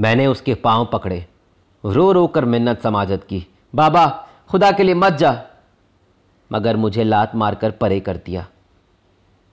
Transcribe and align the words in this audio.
मैंने 0.00 0.26
उसके 0.26 0.54
पाँव 0.54 0.88
पकड़े। 0.92 1.26
रो 1.84 2.12
रो 2.12 2.26
कर 2.26 2.44
मिन्नत 2.44 2.82
समाजत 2.82 3.24
की। 3.28 3.46
बाबा, 3.74 4.28
खुदा 4.48 4.72
के 4.72 4.82
लिए 4.82 4.94
मत 4.94 5.12
जा। 5.12 5.42
मगर 6.52 6.76
मुझे 6.76 7.04
लात 7.04 7.34
मारकर 7.34 7.70
परे 7.70 8.00
कर 8.00 8.16
दिया। 8.16 8.46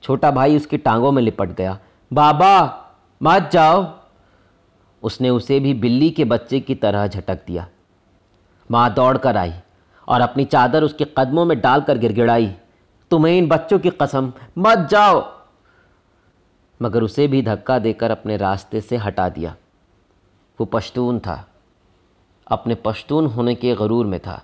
छोटा 0.04 0.31
भाई 0.31 0.55
उसकी 0.55 0.77
टांगों 0.77 1.11
में 1.11 1.23
लिपट 1.23 1.49
गया। 1.49 1.79
बाबा, 2.13 2.86
मत 3.23 3.49
जाओ। 3.54 3.93
उसने 5.04 5.29
उसे 5.29 5.59
भी 5.59 5.73
बिल्ली 5.73 6.09
के 6.09 6.25
बच्चे 6.25 6.59
की 6.59 6.75
तरह 6.75 7.07
झटक 7.07 7.36
दिया। 7.48 7.68
माँ 8.71 8.93
दौड़ 8.93 9.18
कर 9.18 9.38
आई 9.38 9.54
और 10.07 10.21
अपनी 10.21 10.45
चादर 10.45 10.84
उसके 10.84 11.05
कदमों 11.18 11.45
में 11.45 11.61
डालकर 11.61 11.98
गिड़गिड़ाई। 11.98 12.55
तुम्हें 13.11 13.38
इन 13.38 13.48
बच्चों 13.48 13.79
की 13.79 13.89
कसम, 13.89 14.34
मत 14.57 14.77
जाओ। 14.77 15.34
मगर 16.82 17.04
उसे 17.04 17.27
भी 17.27 17.41
धक्का 17.41 17.79
देकर 17.79 18.11
अपने 18.11 18.38
रास्ते 18.38 18.82
से 18.82 18.98
हटा 18.98 19.29
दिया। 19.29 19.55
वो 20.59 20.66
पश्तून 20.66 21.20
था। 21.20 21.47
अपने 22.47 22.75
पश्तून 22.75 23.25
होने 23.25 23.55
के 23.55 23.75
गरूर 23.75 24.05
में 24.05 24.20
था। 24.20 24.43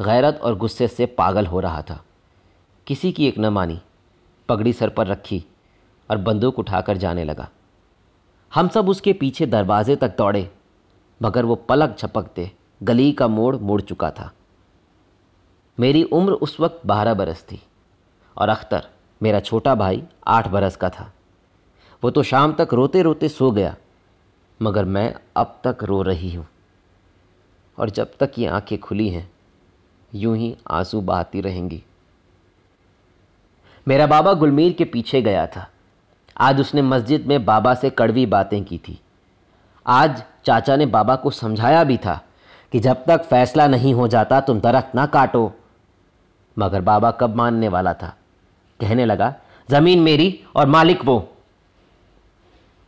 गैरत 0.00 0.40
और 0.44 0.54
गुस्से 0.56 0.88
से 0.88 1.06
पागल 1.06 1.46
हो 1.46 1.60
रहा 1.60 1.82
था। 1.82 2.04
किसी 2.86 3.12
की 3.12 3.28
एक 3.28 3.38
न 3.38 3.46
मानी, 3.46 3.80
पगड़ी 4.48 4.72
सर 4.72 4.88
पर 4.88 5.06
रखी 5.06 5.44
और 6.10 6.18
बंदूक 6.18 6.58
उठाकर 6.58 6.96
जाने 6.96 7.24
लगा। 7.24 7.48
हम 8.54 8.68
सब 8.68 8.88
उसके 8.88 9.12
पीछे 9.12 9.46
दरवाजे 9.46 9.96
तक 9.96 10.16
दौड़े, 10.18 10.50
मगर 11.22 11.44
वो 11.44 11.54
पलक 11.54 11.96
झपकते 11.98 12.50
गली 12.82 13.12
का 13.12 13.28
मोड़ 13.28 13.56
मुड़ 13.56 13.80
चुका 13.80 14.10
था। 14.10 14.32
मेरी 15.80 16.02
उम्र 16.02 16.32
उस 16.32 16.60
वक्त 16.60 16.80
बारह 16.86 17.14
बरस 17.14 17.42
थी 17.42 17.62
और 18.36 18.48
अख्तर, 18.48 18.88
मेरा 19.22 19.40
छोटा 19.40 19.74
भाई 19.74 20.02
आठ 20.26 20.48
बरस 20.48 20.76
का 20.76 20.90
था। 20.90 21.12
वो 22.04 22.10
तो 22.10 22.22
शाम 22.22 22.52
तक 22.52 22.68
रोते 22.72 23.02
रोते 23.02 23.28
सो 23.28 23.50
गया। 23.50 23.76
मगर 24.62 24.84
मैं 24.84 25.14
अब 25.36 25.60
तक 25.64 25.78
रो 25.82 26.02
रही 26.02 26.34
हूँ। 26.34 26.46
और 27.78 27.90
जब 27.90 28.12
तक 28.20 28.30
ये 28.38 28.46
आँखें 28.46 28.78
खुली 28.78 29.08
हैं, 29.08 29.30
यूँ 30.14 30.36
ही 30.36 30.56
आँसू 30.70 31.00
बहाती 31.00 31.40
रहेंगी। 31.40 31.82
मेरा 33.88 34.06
बाबा 34.06 34.32
गुलमीर 34.32 34.72
के 34.72 34.84
पीछे 34.84 35.22
गया 35.22 35.46
था। 35.46 35.68
आज 36.38 36.60
उसने 36.60 36.82
मस्जिद 36.82 37.26
में 37.26 37.44
बाबा 37.44 37.74
से 37.74 37.90
कड़वी 37.90 38.26
बातें 38.26 38.64
की 38.64 38.78
थी। 38.78 39.00
आज 39.86 40.22
चाचा 40.44 40.76
ने 40.76 40.86
बाबा 40.86 41.16
को 41.16 41.30
समझाया 41.30 41.84
भी 41.84 41.96
था 41.96 42.24
कि 42.72 42.80
जब 42.80 43.04
तक 43.04 43.22
फैसला 43.22 43.66
नहीं 43.66 43.94
हो 43.94 44.08
जाता, 44.08 44.40
तुम 44.40 44.60
दरख्त 44.60 44.94
ना 44.94 45.06
काटो। 45.06 45.52
मगर 46.58 46.80
बाबा 46.80 47.10
कब 47.10 47.36
मानने 47.36 47.68
वाला 47.68 47.94
था? 47.94 48.16
कहने 48.80 49.04
लगा, 49.04 49.34
ज़मीन 49.70 50.00
मेरी 50.00 50.44
और 50.56 50.66
मालिक 50.66 51.04
वो। 51.04 51.32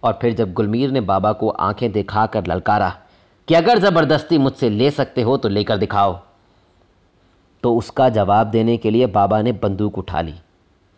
और 0.03 0.19
फिर 0.23 0.35
जब 0.35 0.53
गुलमीर 0.53 0.91
ने 0.91 1.01
बाबा 1.01 1.33
को 1.33 1.49
आँखें 1.49 1.91
दिखाकर 1.93 2.47
ललकारा 2.47 2.89
कि 3.49 3.55
अगर 3.55 3.79
ज़बरदस्ती 3.79 4.39
मुझसे 4.39 4.71
ले 4.71 4.91
सकते 4.91 5.23
हो 5.23 5.37
तो 5.37 5.49
लेकर 5.49 5.77
दिखाओ 5.77 6.19
तो 7.63 7.75
उसका 7.77 8.09
जवाब 8.09 8.47
देने 8.47 8.77
के 8.77 8.91
लिए 8.91 9.07
बाबा 9.07 9.41
ने 9.43 9.53
बंदूक 9.53 9.99
उठा 9.99 10.21
ली। 10.21 10.35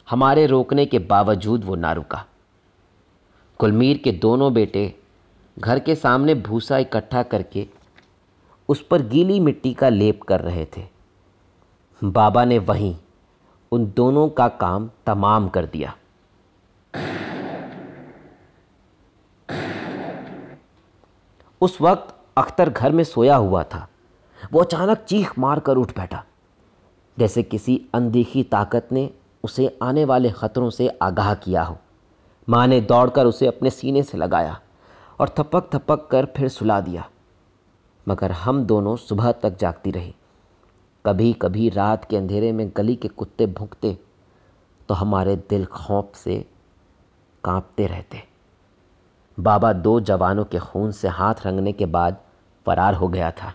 हमारे 0.09 0.47
रोकने 0.47 0.87
के 0.87 0.99
बावजूद 0.99 1.65
वो 1.65 1.75
ना 1.75 1.93
रुका। 1.93 2.25
कुलमीर 3.61 3.99
के 3.99 4.13
दोनों 4.13 4.53
बेटे 4.55 4.93
घर 5.57 5.79
के 5.79 5.95
सामने 5.95 6.35
भूसा 6.35 6.79
इकट्ठा 6.79 7.23
करके 7.23 7.67
उस 8.69 8.83
पर 8.83 9.03
गीली 9.03 9.39
मिट्टी 9.41 9.73
का 9.75 9.89
लेप 9.89 10.23
कर 10.23 10.41
रहे 10.41 10.65
थे। 10.77 10.83
बाबा 12.03 12.45
ने 12.45 12.59
वहीं 12.59 12.95
उन 13.73 13.93
दोनों 13.97 14.29
का 14.29 14.49
काम 14.49 14.91
तमाम 15.07 15.49
कर 15.49 15.67
दिया। 15.67 15.95
उस 21.65 21.81
वक्त 21.81 22.15
अख्तर 22.37 22.71
घर 22.71 22.93
में 22.93 23.05
सोया 23.05 23.37
हुआ 23.37 23.63
था। 23.65 23.87
वो 24.53 24.61
अचानक 24.61 24.99
चीख 24.99 25.39
मार 25.39 25.61
कर 25.61 25.77
उठ 25.77 25.97
बैठा। 25.97 26.25
जैसे 27.19 27.43
किसी 27.43 27.81
अनदेखी 27.95 28.43
ताकत 28.43 28.89
ने 28.93 29.09
उसे 29.45 29.67
आने 29.83 30.05
वाले 30.05 30.31
ख़तरों 30.31 30.71
से 30.71 30.89
आगाह 31.03 31.35
किया 31.35 31.63
हो। 31.63 31.77
माँ 32.49 32.67
ने 32.67 32.81
दौड़कर 32.83 33.27
उसे 33.27 33.47
अपने 33.47 33.71
सीने 33.71 34.03
से 34.03 34.19
लगाया 34.19 34.61
और 35.21 35.35
थपक 35.39 35.71
थपक 35.75 36.07
कर 36.11 36.27
फिर 36.37 36.49
सुला 36.49 36.81
दिया। 36.81 37.09
मगर 38.07 38.33
हम 38.33 38.65
दोनों 38.65 38.97
सुबह 38.97 39.33
तक 39.33 39.57
जागती 39.59 39.91
रही। 39.91 40.15
कभी 41.05 41.33
कभी 41.33 41.69
रात 41.69 42.05
के 42.05 42.17
अंधेरे 42.17 42.53
में 42.53 42.71
गली 42.77 42.97
के 42.97 43.09
कुत्ते 43.09 43.47
भुंकते 43.49 43.97
तो 44.89 44.95
हमारे 44.95 45.37
दिल 45.51 45.65
खौफ 45.67 46.15
से 46.15 46.45
कांपते 47.45 47.87
रहते। 47.87 48.23
बाबा 49.39 49.73
दो 49.73 50.01
जवानों 50.01 50.45
के 50.45 50.59
खून 50.59 50.93
से 50.93 51.09
हाथ 51.09 51.35
रंगने 51.47 51.73
के 51.73 51.87
बाद 51.87 52.17
फरार 52.67 52.95
हो 52.95 53.09
गया 53.09 53.31
था। 53.31 53.53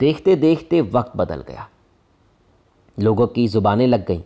देखते 0.00 0.36
देखते 0.36 0.80
वक्त 0.80 1.12
बदल 1.16 1.40
गया। 1.40 1.68
लोगों 3.00 3.26
की 3.26 3.46
ज़ुबानें 3.48 3.86
लग 3.86 4.06
गईं। 4.06 4.22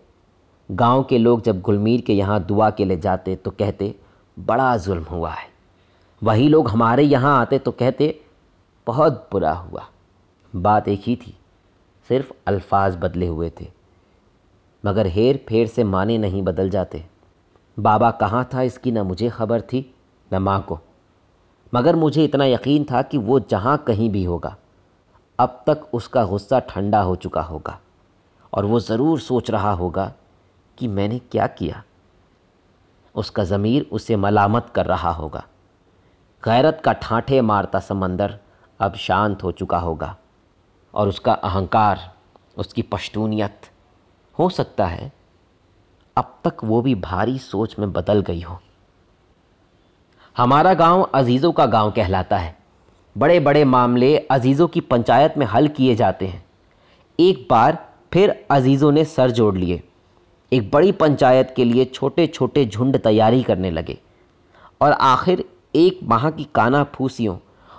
गाँव 0.70 1.02
के 1.02 1.18
लोग 1.18 1.42
जब 1.42 1.60
गुलमीर 1.60 2.00
के 2.00 2.12
यहाँ 2.12 2.42
दुआ 2.44 2.70
के 2.70 2.84
लिए 2.84 2.96
जाते 2.96 3.36
तो 3.36 3.50
कहते, 3.50 3.94
बड़ा 4.38 4.76
जुल्म 4.76 5.04
हुआ 5.04 5.30
है। 5.30 5.48
वही 6.22 6.48
लोग 6.48 6.68
हमारे 6.68 7.02
यहाँ 7.02 7.40
आते 7.40 7.58
तो 7.58 7.70
कहते, 7.70 8.20
बहुत 8.86 9.28
बुरा 9.32 9.52
हुआ। 9.52 9.86
बात 10.56 10.88
एक 10.88 11.02
ही 11.04 11.16
थी, 11.16 11.36
सिर्फ़ 12.08 12.32
अल्फाज 12.46 12.96
बदले 12.96 13.26
हुए 13.26 13.52
थे। 13.60 13.66
मगर 14.84 15.06
हेर 15.06 15.44
फेर 15.48 15.66
से 15.66 15.84
माने 15.84 16.18
नहीं 16.18 16.42
बदल 16.42 16.70
जाते। 16.70 17.04
बाबा 17.78 18.10
कहाँ 18.10 18.48
था 18.54 18.62
इसकी 18.62 18.92
न 18.92 18.98
मुझे 18.98 19.28
खबर 19.30 19.60
थी। 19.60 19.94
न 20.30 20.38
माँ 20.38 20.60
को। 20.62 20.78
मगर 21.72 21.96
मुझे 21.96 22.24
इतना 22.24 22.44
यकीन 22.44 22.84
था 22.84 23.02
कि 23.02 23.18
वो 23.18 23.38
जहाँ 23.40 23.76
कहीं 23.86 24.08
भी 24.10 24.24
होगा, 24.24 24.56
अब 25.38 25.62
तक 25.66 25.86
उसका 25.94 26.24
गुस्सा 26.24 26.58
ठंडा 26.60 27.00
हो 27.02 27.14
चुका 27.16 27.42
होगा 27.42 27.78
और 28.52 28.64
वो 28.64 28.80
ज़रूर 28.80 29.20
सोच 29.20 29.50
रहा 29.50 29.72
होगा 29.72 30.12
कि 30.78 30.88
मैंने 30.88 31.18
क्या 31.30 31.46
किया। 31.48 31.82
उसका 33.14 33.44
ज़मीर 33.44 33.88
उसे 33.92 34.16
मलामत 34.16 34.70
कर 34.74 34.86
रहा 34.86 35.10
होगा। 35.10 35.44
गैरत 36.42 36.80
का 36.84 36.92
ठाठे 36.92 37.40
मारता 37.42 37.78
समंदर 37.80 38.38
अब 38.80 38.94
शांत 38.96 39.42
हो 39.42 39.52
चुका 39.52 39.78
होगा 39.78 40.16
और 40.94 41.08
उसका 41.08 41.32
अहंकार, 41.34 42.10
उसकी 42.56 42.82
पश्तूनियत 42.82 43.70
हो 44.36 44.48
सकता 44.50 44.86
है, 44.86 45.12
अब 46.16 46.34
तक 46.44 46.64
वो 46.64 46.80
भी 46.82 46.94
भारी 46.96 47.38
सोच 47.38 47.78
में 47.78 47.92
बदल 47.92 48.20
गई 48.22 48.40
हो। 48.40 48.58
हमारा 50.40 50.72
गाँव 50.74 51.02
अजीज़ों 51.14 51.50
का 51.52 51.64
गाँव 51.66 51.90
कहलाता 51.90 52.36
है। 52.38 52.56
बड़े 53.16 53.40
बड़े 53.40 53.64
मामले 53.64 54.16
अजीज़ों 54.18 54.66
की 54.68 54.80
पंचायत 54.80 55.34
में 55.38 55.44
हल 55.46 55.66
किए 55.68 55.94
जाते 55.94 56.26
हैं। 56.26 56.42
एक 57.18 57.46
बार 57.50 57.76
फिर 58.12 58.30
अजीज़ों 58.50 58.92
ने 58.92 59.04
सर 59.04 59.30
जोड़ 59.30 59.54
लिए। 59.56 59.82
एक 60.52 60.70
बड़ी 60.70 60.92
पंचायत 60.92 61.52
के 61.56 61.64
लिए 61.64 61.84
छोटे 61.84 62.26
छोटे 62.26 62.64
झुंड 62.66 62.98
तैयारी 62.98 63.42
करने 63.42 63.70
लगे 63.70 63.98
और 64.80 64.92
आखिर 64.92 65.44
एक 65.74 65.98
माह 66.02 66.28
की 66.30 66.46
काना 66.54 66.82
फूसियों 66.84 67.36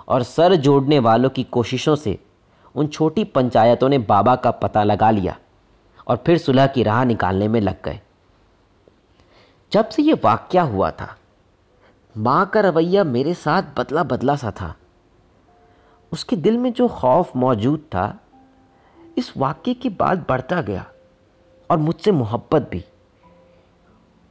और 0.08 0.22
सर 0.22 0.54
जोड़ने 0.56 0.98
वालों 0.98 1.30
की 1.30 1.42
कोशिशों 1.42 1.96
से 1.96 2.18
उन 2.74 2.86
छोटी 2.86 3.24
पंचायतों 3.24 3.88
ने 3.88 3.98
बाबा 3.98 4.34
का 4.36 4.50
पता 4.50 4.84
लगा 4.84 5.10
लिया 5.10 5.36
और 6.06 6.22
फिर 6.26 6.38
सुलह 6.38 6.66
की 6.66 6.82
राह 6.82 7.04
निकालने 7.04 7.48
में 7.48 7.60
लग 7.60 7.82
गए। 7.84 8.00
जब 9.72 9.88
से 9.88 10.02
ये 10.02 10.12
वाक्य 10.24 10.58
हुआ 10.58 10.90
था 10.90 11.16
माँ 12.14 12.44
का 12.46 12.60
रवैया 12.60 13.02
मेरे 13.04 13.34
साथ 13.34 13.62
बदला 13.76 14.02
बदला 14.04 14.34
सा 14.36 14.50
था। 14.52 14.74
उसके 16.12 16.36
दिल 16.36 16.58
में 16.58 16.72
जो 16.72 16.88
खौफ 16.90 17.36
मौजूद 17.36 17.80
था, 17.94 18.18
इस 19.18 19.32
वाक्य 19.36 19.74
के 19.74 19.88
बाद 19.90 20.24
बढ़ता 20.28 20.60
गया 20.62 20.84
और 21.70 21.78
मुझसे 21.78 22.12
मोहब्बत 22.12 22.68
भी। 22.72 22.82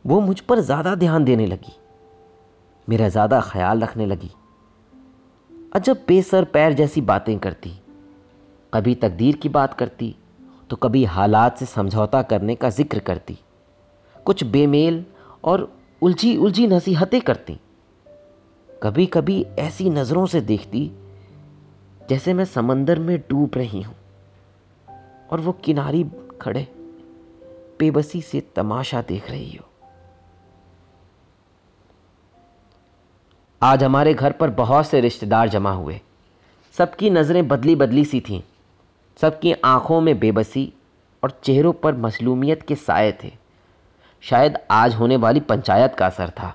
वो 0.06 0.20
मुझ 0.22 0.40
पर 0.40 0.60
ज़्यादा 0.60 0.94
ध्यान 0.96 1.24
देने 1.24 1.46
लगी, 1.46 1.74
मेरा 2.88 3.10
ज़्यादा 3.10 3.42
ख्याल 3.42 3.82
रखने 3.84 4.06
लगी। 4.06 4.32
अजब 5.76 6.04
बेसर 6.08 6.44
पैर 6.46 6.74
जैसी 6.74 7.02
बातें 7.04 7.38
करती, 7.40 7.72
कभी 8.74 8.96
तकदीर 8.96 9.36
की 9.36 9.50
बात 9.50 9.74
करती 9.74 10.16
तो 10.70 10.76
कभी 10.78 11.04
हालात 11.08 11.58
से 11.58 11.66
समझौता 11.66 12.22
करने 12.24 12.56
का 12.56 12.70
ज़िक्र 12.70 13.00
करती। 13.02 13.38
कुछ 14.26 14.44
बेमेल 14.46 15.04
और 15.44 15.72
उलझी 16.02 16.36
उलझी 16.38 16.68
नसीहतें 16.68 17.20
करती। 17.22 17.60
कभी 18.84 19.06
कभी 19.06 19.42
ऐसी 19.60 19.90
नज़रों 19.90 20.26
से 20.26 20.40
देखती 20.42 20.92
जैसे 22.10 22.34
मैं 22.34 22.46
समंदर 22.46 23.00
में 23.00 23.18
डूब 23.20 23.52
रही 23.56 23.82
हूँ 23.82 23.96
और 25.32 25.40
वो 25.40 25.52
किनारी 25.52 26.04
खड़े, 26.42 26.68
बेबसी 27.80 28.22
से 28.22 28.42
तमाशा 28.56 29.02
देख 29.02 29.30
रही 29.30 29.52
हो। 29.56 29.66
आज 33.62 33.84
हमारे 33.84 34.14
घर 34.14 34.32
पर 34.32 34.50
बहुत 34.50 34.88
से 34.88 35.02
रिश्तेदार 35.02 35.50
जमा 35.50 35.72
हुए। 35.72 36.00
सबकी 36.76 37.10
नज़रें 37.10 37.48
बदली 37.48 37.76
बदली 37.76 38.06
सी 38.06 38.22
थीं। 38.22 38.42
सबकी 39.22 39.54
आँखों 39.54 40.02
में 40.02 40.18
बेबसी 40.20 40.72
और 41.24 41.40
चेहरों 41.44 41.74
पर 41.74 41.96
मसलूमियत 41.98 42.64
के 42.64 42.76
साए 42.76 43.18
थे। 43.24 43.32
शायद 44.22 44.58
आज 44.72 44.96
होने 44.96 45.18
वाली 45.18 45.40
पंचायत 45.40 45.96
का 45.96 46.06
असर 46.06 46.30
था, 46.30 46.54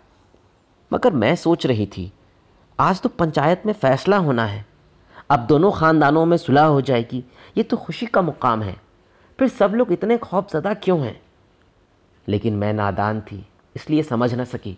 मगर 0.93 1.13
मैं 1.13 1.35
सोच 1.37 1.67
रही 1.67 1.87
थी 1.87 2.13
आज 2.79 3.01
तो 3.01 3.09
पंचायत 3.09 3.63
में 3.67 3.73
फैसला 3.73 4.17
होना 4.17 4.45
है। 4.45 4.65
अब 5.31 5.47
दोनों 5.47 5.71
ख़ानदानों 5.73 6.25
में 6.27 6.37
सुलह 6.37 6.65
हो 6.65 6.81
जाएगी। 6.81 7.25
ये 7.57 7.63
तो 7.63 7.77
खुशी 7.77 8.07
का 8.07 8.23
मुकाम 8.23 8.63
है। 8.63 8.77
फिर 9.39 9.49
सब 9.49 9.75
लोग 9.75 9.93
इतने 9.93 10.19
खौफजदा 10.19 10.75
क्यों 10.75 11.01
हैं? 11.01 11.21
लेकिन 12.29 12.57
मैं 12.57 12.73
नादान 12.73 13.21
थी, 13.21 13.47
इसलिए 13.77 14.03
समझ 14.03 14.33
न 14.35 14.45
सकी। 14.45 14.77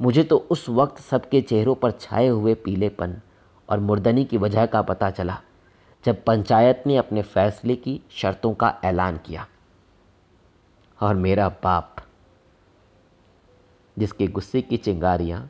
मुझे 0.00 0.22
तो 0.22 0.36
उस 0.50 0.68
वक्त 0.68 1.00
सबके 1.00 1.40
चेहरों 1.40 1.74
पर 1.74 1.90
छाए 1.90 2.28
हुए 2.28 2.54
पीलेपन 2.54 3.20
और 3.68 3.80
मुर्दनी 3.80 4.24
की 4.24 4.36
वजह 4.36 4.66
का 4.66 4.82
पता 4.82 5.10
चला, 5.10 5.40
जब 6.04 6.24
पंचायत 6.24 6.82
ने 6.86 6.96
अपने 6.96 7.22
फैसले 7.22 7.76
की 7.76 8.00
शर्तों 8.10 8.54
का 8.54 8.74
ऐलान 8.84 9.16
किया। 9.16 9.46
और 11.00 11.14
मेरा 11.14 11.48
बाप, 11.48 11.96
जिसके 13.96 14.26
गुस्से 14.26 14.62
की 14.62 14.76
चिंगारियाँ 14.76 15.48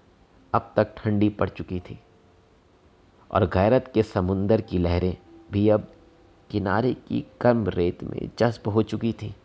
अब 0.55 0.73
तक 0.77 0.95
ठंडी 0.97 1.29
पड़ 1.29 1.49
चुकी 1.49 1.81
थी। 1.81 2.01
और 3.31 3.47
गैरत 3.47 3.91
के 3.95 4.03
समुंदर 4.03 4.61
की 4.61 4.79
लहरें 4.79 5.17
भी 5.53 5.69
अब 5.69 5.93
किनारे 6.51 6.95
की 6.95 7.27
गर्म 7.43 7.69
रेत 7.69 8.05
में 8.05 8.31
जज्ब 8.39 8.69
हो 8.69 8.83
चुकी 8.83 9.13
थी। 9.13 9.37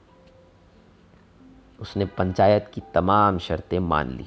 उसने 1.79 2.05
पंचायत 2.05 2.71
की 2.73 2.81
तमाम 2.93 3.37
शर्तें 3.37 3.79
मान 3.79 4.17
ली। 4.17 4.25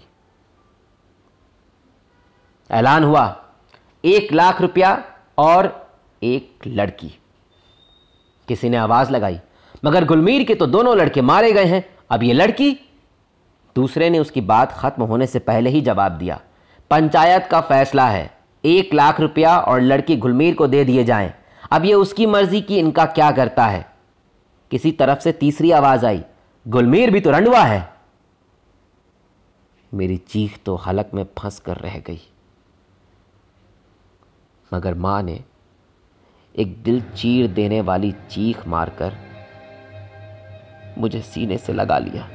ऐलान 2.71 3.05
हुआ, 3.05 3.45
एक 4.05 4.33
लाख 4.33 4.61
रुपया 4.61 5.19
और 5.39 5.91
एक 6.23 6.59
लड़की। 6.67 7.09
किसी 8.49 8.69
ने 8.69 8.77
आवाज़ 8.77 9.11
लगाई, 9.11 9.41
मगर 9.85 10.05
गुलमीर 10.05 10.45
के 10.45 10.55
तो 10.55 10.67
दोनों 10.67 10.97
लड़के 10.97 11.23
मारे 11.23 11.53
गए 11.53 11.65
हैं। 11.65 11.99
अब 12.11 12.23
ये 12.23 12.33
लड़की, 12.33 12.81
दूसरे 13.77 14.11
ने 14.11 14.19
उसकी 14.19 14.41
बात 14.41 14.73
खत्म 14.73 15.03
होने 15.03 15.27
से 15.27 15.39
पहले 15.39 15.71
ही 15.71 15.81
जवाब 15.81 16.13
दिया। 16.13 16.41
पंचायत 16.91 17.49
का 17.51 17.61
फैसला 17.61 18.09
है। 18.09 18.31
एक 18.65 18.95
लाख 18.95 19.21
रुपया 19.21 19.59
और 19.59 19.81
लड़की 19.81 20.17
गुलमीर 20.17 20.55
को 20.55 20.67
दे 20.67 20.85
दिए 20.85 21.05
जाएँ। 21.05 21.33
अब 21.73 21.85
ये 21.85 21.95
उसकी 21.95 22.27
मर्ज़ी 22.27 22.61
की 22.61 22.79
इनका 22.79 23.05
क्या 23.07 23.31
करता 23.33 23.67
है। 23.67 23.85
किसी 24.71 24.93
तरफ़ 24.93 25.19
से 25.19 25.33
तीसरी 25.33 25.71
आवाज़ 25.71 26.07
आई 26.07 26.23
गुलमीर 26.67 27.11
भी 27.11 27.21
तो 27.21 27.31
रंडवा 27.31 27.63
है। 27.63 27.89
मेरी 29.95 30.17
चीख 30.17 30.59
तो 30.67 30.77
हलक 30.77 31.11
में 31.15 31.25
फंस 31.39 31.59
कर 31.59 31.77
रह 31.77 31.99
गई। 31.99 32.21
मगर 34.75 34.95
माँ 34.95 35.23
ने 35.23 35.41
एक 36.55 36.83
दिल 36.83 37.01
चीर 37.01 37.47
देने 37.47 37.81
वाली 37.81 38.13
चीख 38.31 38.67
मारकर 38.69 39.17
मुझे 40.99 41.21
सीने 41.21 41.59
से 41.59 41.73
लगा 41.73 41.99
लिया। 41.99 42.29